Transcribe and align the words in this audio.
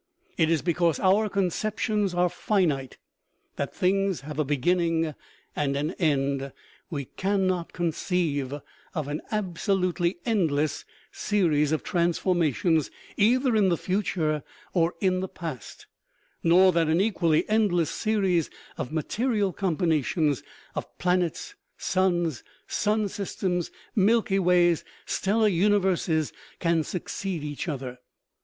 It 0.35 0.49
is 0.49 0.63
because 0.63 0.99
our 0.99 1.29
conceptions 1.29 2.15
are 2.15 2.27
finite, 2.27 2.97
that 3.57 3.71
things 3.75 4.21
have 4.21 4.39
a 4.39 4.43
beginning 4.43 5.13
and 5.55 5.75
an 5.77 5.91
end. 5.99 6.51
We 6.89 7.05
cannot 7.05 7.71
conceive 7.71 8.51
of 8.95 9.07
an 9.07 9.21
abso 9.31 9.79
lutely 9.79 10.17
endless 10.25 10.85
series 11.11 11.71
of 11.71 11.83
transformations, 11.83 12.89
either 13.15 13.55
in 13.55 13.69
the 13.69 13.77
future 13.77 14.41
or 14.73 14.95
in 15.01 15.19
the 15.19 15.27
past, 15.27 15.85
nor 16.41 16.71
that 16.71 16.87
an 16.87 16.99
equally 16.99 17.47
endless 17.47 17.91
series 17.91 18.49
of 18.79 18.91
mate 18.91 19.19
rial 19.19 19.53
combinations, 19.53 20.41
of 20.73 20.87
planets, 20.97 21.53
suns, 21.77 22.41
sun 22.65 23.07
systems, 23.07 23.69
milky 23.95 24.39
ways, 24.39 24.83
stellar 25.05 25.47
universes, 25.47 26.33
can 26.57 26.83
succeed 26.83 27.43
each 27.43 27.67
other. 27.67 27.99